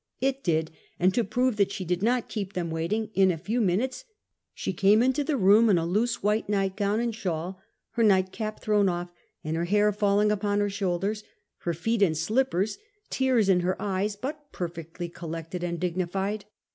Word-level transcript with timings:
It 0.19 0.43
did; 0.43 0.71
and 0.99 1.13
to 1.13 1.23
prove 1.23 1.57
that 1.57 1.71
she 1.71 1.85
did 1.85 2.01
not 2.01 2.27
keep 2.27 2.53
them 2.53 2.71
waiting, 2.71 3.11
in 3.13 3.29
a 3.29 3.37
few 3.37 3.61
minu 3.61 3.85
tes 3.91 4.03
she 4.51 4.73
came 4.73 5.03
into 5.03 5.23
the 5.23 5.37
room 5.37 5.69
in 5.69 5.77
a 5.77 5.85
loose 5.85 6.23
white 6.23 6.49
nightgown 6.49 6.99
and 6.99 7.13
shawl, 7.13 7.61
her 7.91 8.01
nightcap 8.01 8.59
thrown 8.61 8.89
off, 8.89 9.11
and 9.43 9.55
her 9.55 9.65
hair 9.65 9.91
falling 9.91 10.31
upon 10.31 10.59
her 10.59 10.71
shoulders, 10.71 11.23
her 11.59 11.73
feet 11.75 12.01
in 12.01 12.15
slippers, 12.15 12.79
tears 13.11 13.47
in 13.47 13.59
her 13.59 13.79
eyes, 13.79 14.15
but 14.15 14.51
perfectly 14.51 15.07
collected 15.07 15.63
and 15.63 15.79
dignified. 15.79 16.45